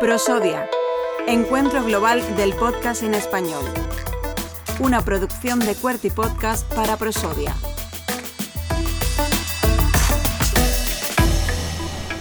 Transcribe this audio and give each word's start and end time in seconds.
Prosodia, 0.00 0.68
Encuentro 1.26 1.82
Global 1.82 2.22
del 2.36 2.52
Podcast 2.54 3.02
en 3.02 3.14
Español. 3.14 3.64
Una 4.80 5.02
producción 5.04 5.58
de 5.60 5.74
Cuerty 5.74 6.10
Podcast 6.10 6.70
para 6.74 6.96
Prosodia. 6.96 7.54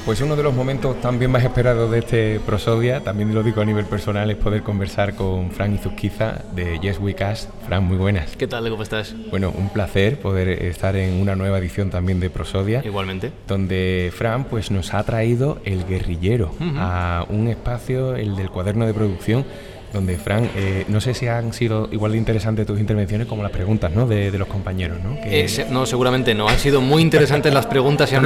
Pues 0.05 0.19
uno 0.19 0.35
de 0.35 0.43
los 0.43 0.53
momentos 0.53 0.99
también 0.99 1.31
más 1.31 1.45
esperados 1.45 1.89
de 1.89 1.99
este 1.99 2.41
Prosodia, 2.41 2.99
también 2.99 3.33
lo 3.33 3.41
digo 3.41 3.61
a 3.61 3.65
nivel 3.65 3.85
personal, 3.85 4.29
es 4.29 4.35
poder 4.35 4.61
conversar 4.61 5.15
con 5.15 5.49
Fran 5.51 5.73
Izuzquiza 5.73 6.41
de 6.53 6.77
Yes 6.79 6.99
We 6.99 7.13
Cast. 7.13 7.49
Fran, 7.65 7.85
muy 7.85 7.95
buenas. 7.95 8.35
¿Qué 8.35 8.45
tal? 8.45 8.69
¿Cómo 8.69 8.83
estás? 8.83 9.15
Bueno, 9.31 9.53
un 9.57 9.69
placer 9.69 10.19
poder 10.19 10.49
estar 10.49 10.97
en 10.97 11.21
una 11.21 11.37
nueva 11.37 11.57
edición 11.57 11.89
también 11.89 12.19
de 12.19 12.29
Prosodia. 12.29 12.81
Igualmente. 12.83 13.31
Donde 13.47 14.11
Fran 14.13 14.43
pues, 14.43 14.71
nos 14.71 14.93
ha 14.93 15.01
traído 15.03 15.61
El 15.63 15.85
Guerrillero 15.85 16.51
a 16.75 17.25
un 17.29 17.47
espacio, 17.47 18.17
el 18.17 18.35
del 18.35 18.49
cuaderno 18.49 18.85
de 18.85 18.93
producción, 18.93 19.45
donde, 19.93 20.17
Fran, 20.17 20.49
eh, 20.55 20.85
no 20.87 20.99
sé 20.99 21.13
si 21.13 21.27
han 21.27 21.53
sido 21.53 21.87
igual 21.91 22.13
de 22.13 22.17
interesantes 22.17 22.65
tus 22.65 22.79
intervenciones 22.79 23.27
como 23.27 23.43
las 23.43 23.51
preguntas 23.51 23.91
¿no? 23.93 24.07
de, 24.07 24.31
los 24.37 24.47
compañeros. 24.47 24.97
¿no? 25.01 25.15
Eh, 25.23 25.47
no, 25.69 25.85
seguramente 25.85 26.33
no. 26.33 26.49
Han 26.49 26.57
sido 26.57 26.81
muy 26.81 27.01
interesantes 27.01 27.53
las 27.53 27.67
preguntas 27.67 28.11
y 28.11 28.15
han, 28.15 28.23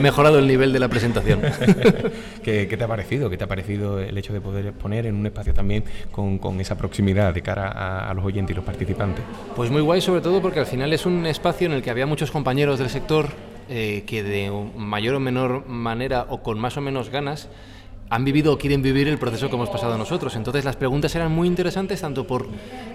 mejorado, 0.00 0.38
el 0.38 0.46
nivel 0.46 0.72
de 0.72 0.78
la 0.78 0.88
presentación. 0.88 1.42
¿Qué, 2.44 2.66
te 2.66 2.84
ha 2.84 2.88
parecido? 2.88 3.28
¿Qué 3.28 3.36
te 3.36 3.44
ha 3.44 3.48
parecido 3.48 3.98
el 3.98 4.16
hecho 4.16 4.32
de 4.32 4.40
poder 4.40 4.66
exponer 4.66 5.06
en 5.06 5.16
un 5.16 5.26
espacio 5.26 5.52
también 5.52 5.84
con, 6.10 6.60
esa 6.60 6.78
proximidad 6.78 7.34
de 7.34 7.42
cara 7.42 8.08
a, 8.08 8.14
los 8.14 8.24
oyentes 8.24 8.54
y 8.54 8.56
los 8.56 8.64
participantes? 8.64 9.24
Pues 9.56 9.70
muy 9.70 9.82
guay, 9.82 10.00
sobre 10.00 10.20
todo 10.20 10.40
porque 10.40 10.60
al 10.60 10.66
final 10.66 10.92
es 10.92 11.04
un 11.04 11.26
espacio 11.26 11.66
en 11.66 11.72
el 11.72 11.82
que 11.82 11.90
había 11.90 12.06
muchos 12.06 12.30
compañeros 12.30 12.78
del 12.78 12.90
sector 12.90 13.28
eh, 13.68 14.04
que 14.06 14.22
de 14.22 14.52
mayor 14.76 15.16
o 15.16 15.20
menor 15.20 15.66
manera 15.66 16.26
o 16.28 16.42
con 16.42 16.60
más 16.60 16.76
o 16.76 16.80
menos 16.80 17.10
ganas 17.10 17.48
han 18.10 18.24
vivido 18.24 18.52
o 18.52 18.58
quieren 18.58 18.82
vivir 18.82 19.08
el 19.08 19.18
proceso 19.18 19.48
que 19.48 19.56
hemos 19.56 19.70
pasado 19.70 19.96
nosotros. 19.98 20.36
Entonces 20.36 20.64
las 20.64 20.76
preguntas 20.76 21.14
eran 21.14 21.32
muy 21.32 21.48
interesantes 21.48 22.00
tanto 22.00 22.26
por 22.26 22.46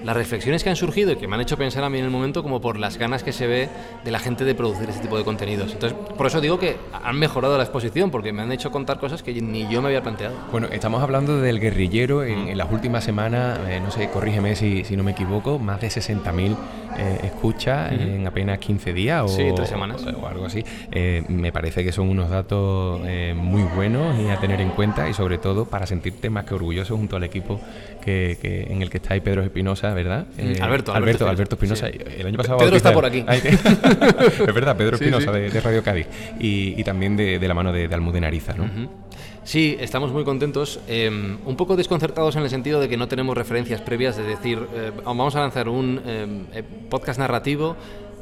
las 0.04 0.16
reflexiones 0.16 0.64
que 0.64 0.70
han 0.70 0.76
surgido 0.76 1.12
y 1.12 1.16
que 1.16 1.28
me 1.28 1.36
han 1.36 1.42
hecho 1.42 1.58
pensar 1.58 1.84
a 1.84 1.90
mí 1.90 2.00
en 2.00 2.06
el 2.06 2.12
momento 2.12 2.44
como 2.44 2.62
por 2.62 2.78
las 2.78 2.98
ganas 2.98 3.24
que 3.24 3.34
se 3.34 3.48
ve 3.48 3.70
de 4.04 4.12
la 4.12 4.20
gente 4.20 4.46
de 4.46 4.56
producir 4.56 4.90
este 4.90 5.02
tipo 5.02 5.18
de 5.18 5.24
contenidos. 5.24 5.74
Entonces 5.74 5.98
por 6.18 6.28
eso 6.28 6.42
digo 6.42 6.60
que 6.60 6.78
han 7.04 7.18
mejorado 7.18 7.58
la 7.58 7.64
exposición 7.64 8.12
porque 8.12 8.32
me 8.32 8.42
han 8.42 8.52
hecho 8.52 8.72
contar 8.72 9.00
cosas 9.00 9.24
que 9.24 9.34
ni 9.42 9.68
yo 9.68 9.82
me 9.82 9.88
había 9.88 10.02
planteado. 10.02 10.36
Bueno, 10.52 10.68
estamos 10.72 11.02
hablando 11.02 11.40
del 11.42 11.60
guerrillero 11.60 12.24
en, 12.24 12.58
las 12.58 12.72
últimas 12.72 13.04
semanas, 13.04 13.60
eh, 13.68 13.80
no 13.80 13.92
sé, 13.92 14.10
corrígeme 14.10 14.56
si, 14.56 14.84
si, 14.84 14.98
no 14.98 15.04
me 15.04 15.12
equivoco, 15.12 15.60
más 15.60 15.80
de 15.80 15.88
60.000 15.88 16.56
eh, 16.98 17.20
escuchas 17.24 17.92
en 17.92 18.26
apenas 18.28 18.60
15 18.60 18.94
días 18.94 19.24
o, 19.24 19.28
sí, 19.28 19.52
tres 19.56 19.70
semanas. 19.70 20.06
o 20.06 20.28
algo 20.28 20.46
así. 20.46 20.64
Eh, 20.92 21.24
me 21.30 21.52
parece 21.52 21.84
que 21.84 21.92
son 21.92 22.10
unos 22.10 22.30
datos 22.30 23.02
muy 23.36 23.64
buenos 23.76 24.20
y 24.20 24.30
a 24.30 24.38
tener 24.38 24.60
en 24.62 24.70
cuenta 24.70 24.99
y 25.08 25.14
sobre 25.14 25.38
todo 25.38 25.66
para 25.66 25.86
sentirte 25.86 26.30
más 26.30 26.46
que 26.46 26.56
orgulloso 26.56 26.98
junto 26.98 27.16
al 27.16 27.24
equipo 27.24 27.62
que, 28.02 28.68
en 28.70 28.82
el 28.82 28.90
que 28.90 28.98
está 28.98 29.14
ahí 29.14 29.22
Pedro 29.22 29.44
Espinosa, 29.44 29.94
¿verdad? 29.94 30.26
Mm, 30.38 30.40
eh, 30.40 30.58
Alberto, 30.62 30.94
Alberto, 30.94 31.30
Alberto 31.30 31.56
Espinosa. 31.56 31.88
El 31.88 32.26
año 32.26 32.38
pasado 32.38 32.58
Pedro 32.58 32.76
está 32.76 32.92
por 32.92 33.06
aquí. 33.06 33.24
es 33.30 34.54
verdad, 34.54 34.76
Pedro 34.76 34.96
Espinosa 34.96 35.32
de, 35.32 35.62
Radio 35.62 35.84
Cádiz 35.84 36.08
y, 36.40 36.84
también 36.84 37.16
de, 37.16 37.40
la 37.48 37.54
mano 37.54 37.72
de, 37.72 37.86
Almudena 37.94 38.28
Ariza, 38.28 38.54
¿no? 38.54 38.68
Sí, 39.44 39.78
estamos 39.80 40.12
muy 40.12 40.24
contentos, 40.24 40.80
em, 40.88 41.40
un 41.44 41.56
poco 41.56 41.76
desconcertados 41.76 42.36
en 42.36 42.44
el 42.44 42.52
sentido 42.52 42.80
de 42.80 42.88
que 42.88 42.98
no 42.98 43.08
tenemos 43.08 43.36
referencias 43.36 43.82
previas, 43.82 44.16
de 44.16 44.24
decir, 44.24 44.60
eh, 44.76 44.92
vamos 45.04 45.36
a 45.36 45.40
lanzar 45.40 45.70
un 45.70 46.00
em, 46.06 46.46
eh, 46.54 46.64
podcast 46.90 47.20
narrativo 47.20 47.76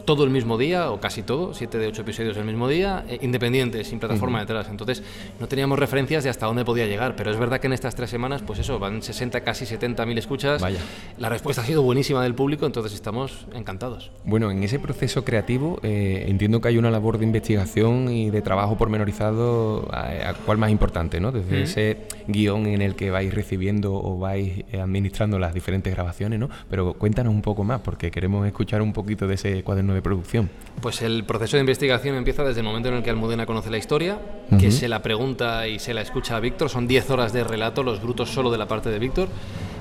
todo 0.08 0.24
el 0.24 0.30
mismo 0.30 0.58
día, 0.58 0.90
o 0.90 1.02
casi 1.02 1.22
todo, 1.22 1.54
siete 1.54 1.78
de 1.78 1.88
ocho 1.88 2.02
episodios 2.02 2.38
el 2.38 2.46
mismo 2.46 2.70
día, 2.70 3.04
eh, 3.10 3.20
independiente, 3.22 3.84
sin 3.84 4.00
plataforma 4.00 4.40
detrás. 4.40 4.70
Entonces, 4.70 5.04
no 5.38 5.50
teníamos 5.50 5.78
referencias 5.78 6.24
de 6.24 6.30
hasta 6.30 6.46
dónde 6.46 6.64
podía 6.64 6.88
llegar, 6.88 7.18
pero 7.18 7.30
es 7.30 7.38
verdad 7.38 7.60
que 7.60 7.68
en 7.68 7.74
estas 7.74 7.94
tres 7.94 8.10
semanas, 8.10 8.42
pues 8.42 8.60
eso, 8.60 8.80
van 8.80 9.04
60, 9.04 9.42
casi 9.42 9.66
70 9.66 10.06
mil 10.06 10.18
escuchas. 10.18 10.62
Vaya. 10.62 10.80
La 11.18 11.28
respuesta 11.28 11.62
ha 11.62 11.66
sido 11.66 11.84
buenísima 11.84 12.24
del 12.24 12.34
público, 12.36 12.66
entonces 12.66 12.94
estamos 12.94 13.48
encantados. 13.54 14.10
Bueno, 14.24 14.50
en 14.50 14.64
ese 14.64 14.80
proceso 14.80 15.26
creativo 15.26 15.78
eh, 15.84 16.24
entiendo 16.30 16.62
que 16.62 16.70
hay 16.70 16.78
una 16.78 16.90
labor 16.90 17.18
de 17.18 17.26
investigación 17.26 18.08
y 18.10 18.30
de 18.30 18.42
trabajo 18.42 18.78
pormenorizado, 18.78 19.90
a, 19.92 20.36
cuál 20.46 20.58
más 20.58 20.72
importante, 20.72 21.20
¿no? 21.20 21.34
Desde 21.34 21.64
ese 21.64 21.98
guion 22.30 22.66
en 22.68 22.82
el 22.82 22.96
que 22.96 23.12
vais 23.12 23.34
recibiendo 23.34 23.94
o 23.94 24.18
vais 24.18 24.64
eh, 24.72 24.80
administrando 24.80 25.38
las 25.38 25.54
diferentes 25.54 25.94
grabaciones, 25.94 26.40
¿no? 26.40 26.50
Pero 26.70 26.94
cuéntanos 26.94 27.34
un 27.34 27.42
poco 27.42 27.66
más, 27.66 27.82
porque 27.82 28.10
queremos 28.10 28.48
escuchar 28.48 28.82
un 28.82 28.94
poquito 28.94 29.28
de 29.28 29.34
ese 29.36 29.64
cuaderno 29.64 29.97
de 29.98 30.02
producción? 30.02 30.50
Pues 30.82 31.02
el 31.02 31.24
proceso 31.26 31.58
de 31.58 31.62
investigación 31.62 32.16
empieza 32.16 32.44
desde 32.44 32.62
el 32.62 32.66
momento 32.66 32.90
en 32.90 32.96
el 32.96 33.04
que 33.04 33.10
Almudena 33.10 33.46
conoce 33.46 33.70
la 33.70 33.78
historia, 33.78 34.20
que 34.60 34.72
se 34.72 34.88
la 34.88 35.02
pregunta 35.02 35.68
y 35.68 35.80
se 35.80 35.94
la 35.94 36.02
escucha 36.02 36.38
a 36.38 36.40
Víctor. 36.40 36.70
Son 36.70 36.88
10 36.88 37.10
horas 37.10 37.34
de 37.34 37.44
relato, 37.44 37.84
los 37.84 38.02
brutos 38.02 38.30
solo 38.30 38.52
de 38.52 38.58
la 38.58 38.68
parte 38.68 38.90
de 38.90 39.00
Víctor 39.00 39.28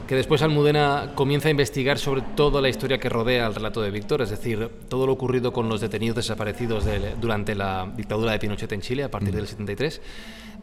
que 0.06 0.14
después 0.14 0.40
Almudena 0.42 1.12
comienza 1.14 1.48
a 1.48 1.50
investigar 1.50 1.98
sobre 1.98 2.22
toda 2.22 2.60
la 2.60 2.68
historia 2.68 2.98
que 2.98 3.08
rodea 3.08 3.46
al 3.46 3.54
relato 3.54 3.82
de 3.82 3.90
Víctor, 3.90 4.22
es 4.22 4.30
decir, 4.30 4.70
todo 4.88 5.06
lo 5.06 5.12
ocurrido 5.12 5.52
con 5.52 5.68
los 5.68 5.80
detenidos 5.80 6.16
desaparecidos 6.16 6.84
durante 7.20 7.54
la 7.54 7.90
dictadura 7.96 8.32
de 8.32 8.38
Pinochet 8.38 8.70
en 8.72 8.80
Chile 8.80 9.02
a 9.02 9.10
partir 9.10 9.34
del 9.34 9.48
73 9.48 10.00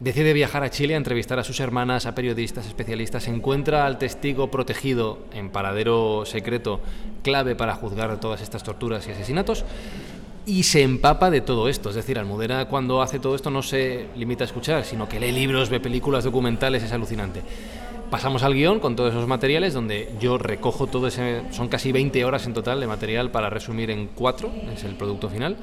decide 0.00 0.32
viajar 0.32 0.62
a 0.62 0.70
Chile 0.70 0.94
a 0.94 0.96
entrevistar 0.96 1.38
a 1.38 1.44
sus 1.44 1.60
hermanas, 1.60 2.06
a 2.06 2.14
periodistas, 2.14 2.66
especialistas, 2.66 3.28
encuentra 3.28 3.86
al 3.86 3.98
testigo 3.98 4.50
protegido 4.50 5.18
en 5.32 5.50
paradero 5.50 6.24
secreto 6.26 6.80
clave 7.22 7.54
para 7.54 7.74
juzgar 7.74 8.18
todas 8.20 8.40
estas 8.40 8.62
torturas 8.62 9.06
y 9.06 9.12
asesinatos 9.12 9.64
y 10.46 10.64
se 10.64 10.82
empapa 10.82 11.30
de 11.30 11.40
todo 11.40 11.68
esto. 11.68 11.88
Es 11.88 11.94
decir, 11.94 12.18
Almudena 12.18 12.66
cuando 12.66 13.02
hace 13.02 13.18
todo 13.18 13.34
esto 13.34 13.50
no 13.50 13.62
se 13.62 14.08
limita 14.16 14.44
a 14.44 14.46
escuchar, 14.46 14.84
sino 14.84 15.08
que 15.08 15.20
lee 15.20 15.32
libros, 15.32 15.70
ve 15.70 15.80
películas 15.80 16.24
documentales, 16.24 16.82
es 16.82 16.92
alucinante. 16.92 17.42
Pasamos 18.10 18.42
al 18.42 18.54
guion 18.54 18.80
con 18.80 18.94
todos 18.94 19.12
esos 19.12 19.26
materiales 19.26 19.74
donde 19.74 20.12
yo 20.20 20.38
recojo 20.38 20.86
todo 20.86 21.08
ese... 21.08 21.42
Son 21.50 21.68
casi 21.68 21.90
20 21.90 22.24
horas 22.24 22.46
en 22.46 22.54
total 22.54 22.78
de 22.80 22.86
material 22.86 23.30
para 23.30 23.50
resumir 23.50 23.90
en 23.90 24.08
cuatro, 24.08 24.52
es 24.72 24.84
el 24.84 24.94
producto 24.94 25.28
final. 25.28 25.56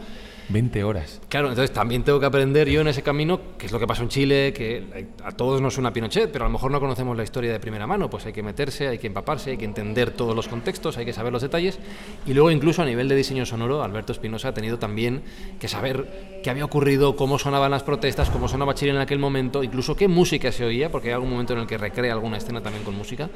20 0.49 0.83
horas. 0.83 1.21
Claro, 1.29 1.49
entonces 1.49 1.71
también 1.71 2.03
tengo 2.03 2.19
que 2.19 2.25
aprender 2.25 2.69
yo 2.69 2.81
en 2.81 2.87
ese 2.87 3.01
camino 3.01 3.39
qué 3.57 3.65
es 3.65 3.71
lo 3.71 3.79
que 3.79 3.87
pasó 3.87 4.03
en 4.03 4.09
Chile, 4.09 4.53
que 4.53 5.07
a 5.23 5.31
todos 5.31 5.61
nos 5.61 5.73
suena 5.73 5.93
Pinochet, 5.93 6.31
pero 6.31 6.45
a 6.45 6.47
lo 6.47 6.51
mejor 6.51 6.71
no 6.71 6.79
conocemos 6.79 7.15
la 7.15 7.23
historia 7.23 7.51
de 7.51 7.59
primera 7.59 7.87
mano, 7.87 8.09
pues 8.09 8.25
hay 8.25 8.33
que 8.33 8.43
meterse, 8.43 8.87
hay 8.87 8.97
que 8.97 9.07
empaparse, 9.07 9.51
hay 9.51 9.57
que 9.57 9.65
entender 9.65 10.11
todos 10.11 10.35
los 10.35 10.47
contextos, 10.47 10.97
hay 10.97 11.05
que 11.05 11.13
saber 11.13 11.31
los 11.31 11.41
detalles. 11.41 11.79
Y 12.25 12.33
luego 12.33 12.51
incluso 12.51 12.81
a 12.81 12.85
nivel 12.85 13.07
de 13.07 13.15
diseño 13.15 13.45
sonoro, 13.45 13.83
Alberto 13.83 14.11
Espinosa 14.11 14.49
ha 14.49 14.53
tenido 14.53 14.79
también 14.79 15.23
que 15.59 15.67
saber 15.67 16.39
qué 16.43 16.49
había 16.49 16.65
ocurrido, 16.65 17.15
cómo 17.15 17.39
sonaban 17.39 17.71
las 17.71 17.83
protestas, 17.83 18.29
cómo 18.29 18.47
sonaba 18.47 18.75
Chile 18.75 18.91
en 18.91 18.97
aquel 18.97 19.19
momento, 19.19 19.63
incluso 19.63 19.95
qué 19.95 20.07
música 20.07 20.51
se 20.51 20.65
oía, 20.65 20.91
porque 20.91 21.09
hay 21.09 21.13
algún 21.13 21.29
momento 21.29 21.53
en 21.53 21.59
el 21.59 21.67
que 21.67 21.77
recrea 21.77 22.13
alguna 22.13 22.37
escena 22.37 22.61
también 22.61 22.83
con 22.83 22.95
música. 22.95 23.29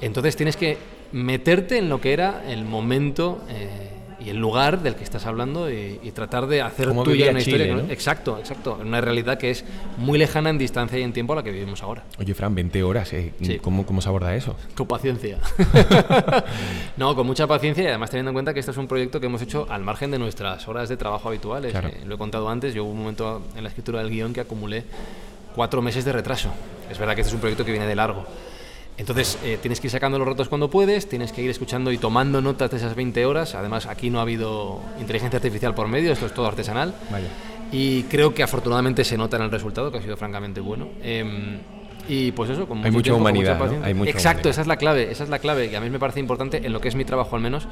Entonces 0.00 0.36
tienes 0.36 0.56
que 0.56 0.76
meterte 1.12 1.78
en 1.78 1.88
lo 1.88 2.00
que 2.00 2.12
era 2.12 2.44
el 2.50 2.64
momento... 2.64 3.42
Eh, 3.48 4.01
y 4.24 4.30
el 4.30 4.36
lugar 4.36 4.82
del 4.82 4.94
que 4.94 5.04
estás 5.04 5.26
hablando 5.26 5.70
y, 5.70 5.98
tratar 6.12 6.46
de 6.46 6.60
hacer 6.60 6.92
tuya 7.04 7.30
una 7.30 7.40
historia. 7.40 7.84
Exacto, 7.88 8.38
exacto. 8.38 8.78
Una 8.80 9.00
realidad 9.00 9.38
que 9.38 9.50
es 9.50 9.64
muy 9.96 10.18
lejana 10.18 10.50
en 10.50 10.58
distancia 10.58 10.98
y 10.98 11.02
en 11.02 11.12
tiempo 11.12 11.32
a 11.32 11.36
la 11.36 11.42
que 11.42 11.50
vivimos 11.50 11.82
ahora. 11.82 12.04
Oye, 12.18 12.34
Fran, 12.34 12.54
20 12.54 12.82
horas, 12.82 13.12
¿eh? 13.14 13.32
¿Cómo, 13.62 13.86
¿Cómo, 13.86 14.02
se 14.02 14.08
aborda 14.08 14.34
eso? 14.34 14.56
Con 14.76 14.86
paciencia. 14.86 15.38
no, 16.96 17.16
con 17.16 17.26
mucha 17.26 17.46
paciencia 17.46 17.84
y 17.84 17.86
además 17.86 18.10
teniendo 18.10 18.30
en 18.30 18.34
cuenta 18.34 18.52
que 18.52 18.60
este 18.60 18.72
es 18.72 18.76
un 18.76 18.88
proyecto 18.88 19.20
que 19.20 19.26
hemos 19.26 19.40
hecho 19.40 19.66
al 19.70 19.82
margen 19.82 20.10
de 20.10 20.18
nuestras 20.18 20.68
horas 20.68 20.88
de 20.88 20.96
trabajo 20.96 21.28
habituales. 21.28 21.74
Eh, 21.74 22.02
lo 22.06 22.16
he 22.16 22.18
contado 22.18 22.48
antes, 22.48 22.74
yo 22.74 22.84
hubo 22.84 22.92
un 22.92 22.98
momento 22.98 23.42
en 23.56 23.62
la 23.62 23.70
escritura 23.70 24.00
del 24.00 24.10
guion 24.10 24.32
que 24.32 24.40
acumulé 24.40 24.84
cuatro 25.54 25.82
meses 25.82 26.04
de 26.04 26.12
retraso. 26.12 26.50
Es 26.90 26.98
verdad 26.98 27.14
que 27.14 27.22
este 27.22 27.30
es 27.30 27.34
un 27.34 27.40
proyecto 27.40 27.64
que 27.64 27.72
viene 27.72 27.86
de 27.86 27.96
largo. 27.96 28.26
Entonces 28.98 29.38
eh, 29.42 29.58
tienes 29.60 29.80
que 29.80 29.86
ir 29.86 29.90
sacando 29.90 30.18
los 30.18 30.28
ratos 30.28 30.48
cuando 30.48 30.68
puedes, 30.68 31.08
tienes 31.08 31.32
que 31.32 31.42
ir 31.42 31.50
escuchando 31.50 31.90
y 31.92 31.98
tomando 31.98 32.42
notas 32.42 32.70
de 32.70 32.76
esas 32.76 32.94
20 32.94 33.24
horas. 33.24 33.54
Además, 33.54 33.86
aquí 33.86 34.10
no 34.10 34.18
ha 34.18 34.22
habido 34.22 34.80
inteligencia 35.00 35.38
artificial 35.38 35.74
por 35.74 35.88
medio, 35.88 36.12
esto 36.12 36.26
es 36.26 36.34
todo 36.34 36.46
artesanal. 36.46 36.94
Y 37.72 38.02
creo 38.04 38.34
que 38.34 38.42
afortunadamente 38.42 39.02
se 39.02 39.16
nota 39.16 39.36
en 39.38 39.44
el 39.44 39.50
resultado, 39.50 39.90
que 39.90 39.98
ha 39.98 40.02
sido 40.02 40.16
francamente 40.16 40.60
bueno. 40.60 40.88
Em, 41.02 41.58
y 42.08 42.32
pues 42.32 42.50
eso, 42.50 42.66
como 42.66 42.84
hay 42.84 42.90
mucha 42.90 43.14
humanidad, 43.14 43.58
Exacto, 44.06 44.50
esa 44.50 44.60
es 44.60 44.66
la 44.66 44.76
clave, 44.76 45.10
esa 45.10 45.24
es 45.24 45.30
la 45.30 45.38
clave, 45.38 45.70
que 45.70 45.76
a 45.76 45.80
mí 45.80 45.88
me 45.88 45.98
parece 45.98 46.20
importante 46.20 46.58
en 46.64 46.72
lo 46.72 46.80
que 46.80 46.88
es 46.88 46.94
mi 46.94 47.04
trabajo 47.04 47.34
al 47.34 47.42
menos, 47.42 47.66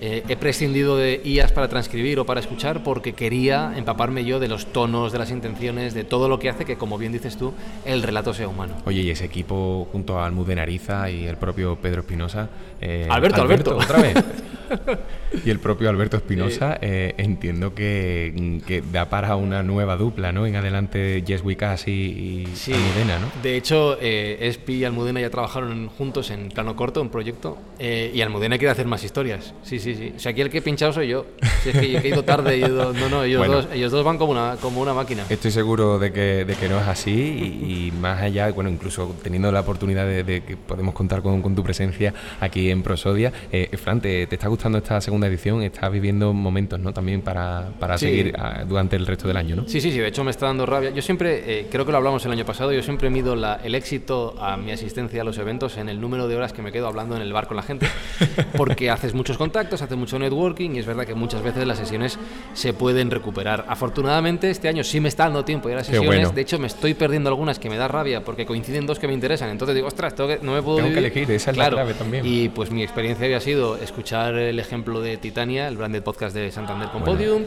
eh, 0.00 0.22
he 0.28 0.36
prescindido 0.36 0.96
de 0.96 1.20
IAS 1.24 1.52
para 1.52 1.68
transcribir 1.68 2.18
o 2.20 2.26
para 2.26 2.40
escuchar 2.40 2.82
porque 2.82 3.12
quería 3.12 3.72
empaparme 3.76 4.24
yo 4.24 4.38
de 4.40 4.48
los 4.48 4.66
tonos, 4.66 5.12
de 5.12 5.18
las 5.18 5.30
intenciones, 5.30 5.94
de 5.94 6.04
todo 6.04 6.28
lo 6.28 6.38
que 6.38 6.48
hace 6.48 6.64
que, 6.64 6.76
como 6.76 6.98
bien 6.98 7.12
dices 7.12 7.36
tú, 7.36 7.52
el 7.84 8.02
relato 8.02 8.34
sea 8.34 8.48
humano. 8.48 8.74
Oye, 8.84 9.02
y 9.02 9.10
ese 9.10 9.24
equipo 9.24 9.88
junto 9.92 10.18
a 10.18 10.26
Almudenariza 10.26 11.10
y 11.10 11.26
el 11.26 11.36
propio 11.36 11.76
Pedro 11.76 12.00
Espinosa. 12.00 12.48
Eh, 12.80 13.06
Alberto, 13.10 13.42
Alberto, 13.42 13.76
Otra 13.76 14.00
vez. 14.00 14.14
y 15.44 15.50
el 15.50 15.58
propio 15.58 15.90
Alberto 15.90 16.16
Espinosa, 16.16 16.78
eh, 16.80 17.14
entiendo 17.18 17.74
que, 17.74 18.60
que, 18.66 18.82
da 18.92 19.10
para 19.10 19.36
una 19.36 19.62
nueva 19.62 19.96
dupla, 19.96 20.32
¿no? 20.32 20.46
En 20.46 20.56
adelante, 20.56 21.22
Jess 21.26 21.42
Wikas 21.42 21.88
y, 21.88 21.92
y 21.92 22.72
Almudena, 22.72 23.18
¿no? 23.18 23.30
De 23.42 23.56
hecho, 23.56 23.98
Espi 24.00 24.74
y 24.74 24.84
Almudena 24.84 25.20
ya 25.20 25.30
trabajaron 25.30 25.88
juntos 25.88 26.30
en 26.30 26.48
plano 26.48 26.76
corto, 26.76 27.02
un 27.02 27.10
proyecto, 27.10 27.58
y 27.78 28.20
Almudena 28.20 28.58
quiere 28.58 28.72
hacer 28.72 28.86
más 28.86 29.04
historias. 29.04 29.54
Sí, 29.62 29.78
sí 29.78 29.94
sí. 29.94 30.12
O 30.16 30.18
sea, 30.18 30.32
aquí 30.32 30.40
el 30.40 30.50
que 30.50 30.58
he 30.58 30.62
pinchado 30.62 30.92
soy 30.92 31.08
yo. 31.08 31.26
Si 31.62 31.70
es 31.70 31.78
que 31.78 31.96
he 31.98 32.08
ido 32.08 32.24
tarde, 32.24 32.58
no, 32.68 32.92
no, 32.92 33.24
ellos, 33.24 33.46
dos, 33.46 33.68
ellos 33.72 33.92
dos 33.92 34.04
van 34.04 34.18
como 34.18 34.32
una, 34.32 34.56
como 34.60 34.80
una 34.80 34.94
máquina. 34.94 35.24
Estoy 35.28 35.50
seguro 35.50 35.98
de 35.98 36.12
que, 36.12 36.44
de 36.44 36.54
que 36.54 36.68
no 36.68 36.78
es 36.80 36.86
así 36.86 37.10
y, 37.10 37.92
más 38.00 38.22
allá, 38.22 38.50
bueno, 38.52 38.70
incluso 38.70 39.14
teniendo 39.22 39.50
la 39.52 39.60
oportunidad 39.60 40.06
de, 40.06 40.42
que 40.42 40.56
podemos 40.56 40.94
contar 40.94 41.22
con, 41.22 41.42
con, 41.42 41.54
tu 41.54 41.62
presencia 41.62 42.14
aquí 42.40 42.70
en 42.70 42.82
Prosodia. 42.82 43.32
Eh, 43.50 43.76
Fran, 43.76 44.00
¿te, 44.00 44.26
¿te, 44.26 44.34
está 44.36 44.48
gustando 44.48 44.78
esta 44.78 45.00
segunda 45.00 45.27
edición? 45.28 45.62
Estás 45.62 45.90
viviendo 45.90 46.32
momentos, 46.32 46.78
¿no? 46.80 46.92
También 46.92 47.22
para, 47.22 47.70
para 47.78 47.98
seguir 47.98 48.34
ah, 48.38 48.64
durante 48.66 48.96
el 48.96 49.06
resto 49.06 49.28
del 49.28 49.36
año, 49.36 49.56
¿no? 49.56 49.68
Sí, 49.68 49.80
sí, 49.80 49.92
sí. 49.92 49.98
De 49.98 50.08
hecho, 50.08 50.24
me 50.24 50.30
está 50.30 50.46
dando 50.46 50.66
rabia. 50.66 50.90
Yo 50.90 51.02
siempre, 51.02 51.60
eh, 51.60 51.66
creo 51.70 51.84
que 51.84 51.92
lo 51.92 51.98
hablamos 51.98 52.24
el 52.26 52.32
año 52.32 52.44
pasado, 52.44 52.72
yo 52.72 52.82
siempre 52.82 53.10
mido 53.10 53.36
la, 53.36 53.60
el 53.62 53.74
éxito 53.74 54.34
a 54.40 54.56
mi 54.56 54.72
asistencia 54.72 55.22
a 55.22 55.24
los 55.24 55.38
eventos 55.38 55.76
en 55.76 55.88
el 55.88 56.00
número 56.00 56.28
de 56.28 56.36
horas 56.36 56.52
que 56.52 56.62
me 56.62 56.72
quedo 56.72 56.86
hablando 56.86 57.16
en 57.16 57.22
el 57.22 57.32
bar 57.32 57.46
con 57.46 57.56
la 57.56 57.62
gente, 57.62 57.86
porque 58.56 58.90
haces 58.90 59.14
muchos 59.14 59.38
contactos, 59.38 59.82
haces 59.82 59.96
mucho 59.96 60.18
networking 60.18 60.70
y 60.70 60.78
es 60.78 60.86
verdad 60.86 61.04
que 61.04 61.14
muchas 61.14 61.42
veces 61.42 61.66
las 61.66 61.78
sesiones 61.78 62.18
se 62.54 62.72
pueden 62.72 63.10
recuperar. 63.10 63.64
Afortunadamente 63.68 64.50
este 64.50 64.68
año 64.68 64.84
sí 64.84 65.00
me 65.00 65.08
está 65.08 65.24
dando 65.24 65.44
tiempo 65.44 65.68
y 65.68 65.72
a 65.72 65.76
las 65.76 65.86
sesiones, 65.86 66.34
de 66.34 66.40
hecho 66.40 66.58
me 66.58 66.66
estoy 66.66 66.94
perdiendo 66.94 67.28
algunas 67.28 67.58
que 67.58 67.68
me 67.68 67.76
da 67.76 67.88
rabia 67.88 68.24
porque 68.24 68.46
coinciden 68.46 68.86
dos 68.86 68.98
que 68.98 69.06
me 69.06 69.14
interesan, 69.14 69.50
entonces 69.50 69.74
digo, 69.74 69.88
ostras, 69.88 70.14
tengo 70.14 70.28
que, 70.28 70.38
no 70.42 70.52
me 70.52 70.62
puedo... 70.62 70.78
Tengo 70.78 70.92
que 70.92 70.98
elegir, 70.98 71.30
esa 71.30 71.50
es 71.50 71.56
la 71.56 71.70
clave 71.70 71.94
también. 71.94 72.24
Y 72.26 72.48
pues 72.48 72.70
mi 72.70 72.82
experiencia 72.82 73.26
había 73.26 73.40
sido 73.40 73.76
escuchar 73.76 74.34
el 74.34 74.58
ejemplo 74.58 75.00
de 75.00 75.16
Titania, 75.18 75.68
el 75.68 75.76
branded 75.76 76.02
podcast 76.02 76.34
de 76.34 76.50
Santander 76.50 76.88
con 76.90 77.04
Podium 77.04 77.42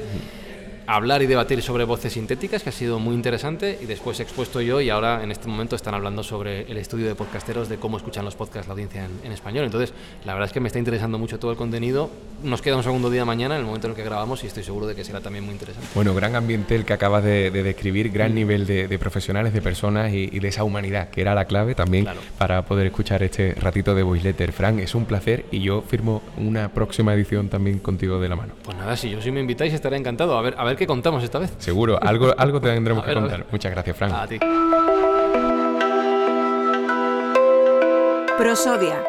hablar 0.87 1.21
y 1.21 1.27
debatir 1.27 1.61
sobre 1.61 1.83
voces 1.83 2.13
sintéticas, 2.13 2.63
que 2.63 2.69
ha 2.69 2.73
sido 2.73 2.99
muy 2.99 3.15
interesante, 3.15 3.79
y 3.81 3.85
después 3.85 4.19
he 4.19 4.23
expuesto 4.23 4.61
yo 4.61 4.81
y 4.81 4.89
ahora 4.89 5.23
en 5.23 5.31
este 5.31 5.47
momento 5.47 5.75
están 5.75 5.93
hablando 5.93 6.23
sobre 6.23 6.63
el 6.71 6.77
estudio 6.77 7.07
de 7.07 7.15
podcasteros, 7.15 7.69
de 7.69 7.77
cómo 7.77 7.97
escuchan 7.97 8.25
los 8.25 8.35
podcasts 8.35 8.67
la 8.67 8.73
audiencia 8.73 9.07
en, 9.23 9.31
español. 9.31 9.65
Entonces, 9.65 9.93
la 10.25 10.33
verdad 10.33 10.47
es 10.47 10.53
que 10.53 10.59
me 10.59 10.67
está 10.67 10.79
interesando 10.79 11.17
mucho 11.17 11.39
todo 11.39 11.51
el 11.51 11.57
contenido. 11.57 12.09
Nos 12.43 12.61
queda 12.61 12.75
un 12.75 12.83
segundo 12.83 13.09
día 13.09 13.25
mañana, 13.25 13.55
en 13.55 13.61
el 13.61 13.65
momento 13.65 13.87
en 13.87 13.91
el 13.91 13.97
que 13.97 14.03
grabamos, 14.03 14.43
y 14.43 14.47
estoy 14.47 14.63
seguro 14.63 14.87
de 14.87 14.95
que 14.95 15.03
será 15.03 15.21
también 15.21 15.45
muy 15.45 15.53
interesante. 15.53 15.87
Bueno, 15.95 16.13
gran 16.13 16.35
ambiente 16.35 16.75
el 16.75 16.85
que 16.85 16.93
acabas 16.93 17.23
de, 17.23 17.51
describir, 17.51 18.09
gran 18.11 18.31
mm. 18.31 18.35
nivel 18.35 18.65
de, 18.65 18.99
profesionales, 18.99 19.53
de 19.53 19.61
personas 19.61 20.13
y, 20.13 20.39
de 20.39 20.47
esa 20.47 20.63
humanidad, 20.63 21.09
que 21.09 21.21
era 21.21 21.35
la 21.35 21.45
clave 21.45 21.75
también 21.75 22.07
para 22.37 22.65
poder 22.65 22.87
escuchar 22.87 23.23
este 23.23 23.53
ratito 23.55 23.95
de 23.95 24.03
Voice 24.03 24.23
Letter. 24.23 24.51
Frank, 24.51 24.79
es 24.79 24.95
un 24.95 25.05
placer 25.05 25.45
y 25.51 25.61
yo 25.61 25.81
firmo 25.81 26.21
una 26.37 26.69
próxima 26.69 27.13
edición 27.13 27.49
también 27.49 27.79
contigo 27.79 28.19
de 28.19 28.29
la 28.29 28.35
mano. 28.35 28.53
Pues 28.63 28.77
nada, 28.77 28.97
si 28.97 29.09
yo 29.09 29.21
si 29.21 29.31
me 29.31 29.39
invitáis 29.39 29.73
estaré 29.73 29.97
encantado. 29.97 30.37
A 30.37 30.41
ver, 30.41 30.55
a 30.57 30.63
ver 30.63 30.70
qué 30.75 30.87
contamos 30.87 31.23
esta 31.23 31.39
vez. 31.39 31.51
Seguro, 31.59 31.97
algo, 32.01 32.33
algo 32.37 32.59
tendremos 32.61 33.05
que 33.05 33.13
contar. 33.13 33.45
Muchas 33.51 33.71
gracias, 33.71 33.97
Frank. 33.97 34.13
A 34.13 34.27
ti. 34.27 34.39
Prosodia, 38.37 39.03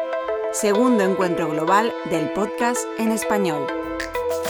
segundo 0.51 1.03
encuentro 1.03 1.49
global 1.49 1.91
del 2.11 2.29
podcast 2.33 2.79
en 2.99 3.11
español. 3.11 3.65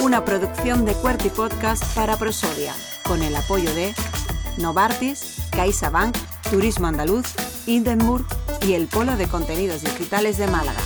Una 0.00 0.24
producción 0.24 0.84
de 0.84 0.92
Cuerti 0.92 1.30
Podcast 1.30 1.82
para 1.94 2.16
Prosodia, 2.18 2.74
con 3.06 3.22
el 3.22 3.34
apoyo 3.34 3.72
de 3.74 3.94
Novartis, 4.58 5.38
CaixaBank, 5.52 6.16
Turismo 6.50 6.86
Andaluz, 6.88 7.34
Hindenburg 7.66 8.26
y 8.60 8.74
el 8.74 8.86
Polo 8.86 9.16
de 9.16 9.26
Contenidos 9.26 9.82
Digitales 9.82 10.36
de 10.36 10.48
Málaga. 10.48 10.80